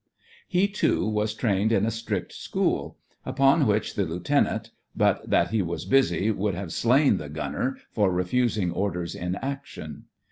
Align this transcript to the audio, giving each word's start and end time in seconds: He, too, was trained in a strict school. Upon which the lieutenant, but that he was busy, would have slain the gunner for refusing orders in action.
He, 0.47 0.67
too, 0.67 1.07
was 1.07 1.35
trained 1.35 1.71
in 1.71 1.85
a 1.85 1.91
strict 1.91 2.33
school. 2.33 2.97
Upon 3.23 3.67
which 3.67 3.93
the 3.93 4.03
lieutenant, 4.03 4.71
but 4.95 5.29
that 5.29 5.51
he 5.51 5.61
was 5.61 5.85
busy, 5.85 6.31
would 6.31 6.55
have 6.55 6.73
slain 6.73 7.17
the 7.17 7.29
gunner 7.29 7.77
for 7.91 8.11
refusing 8.11 8.71
orders 8.71 9.13
in 9.13 9.35
action. 9.35 10.05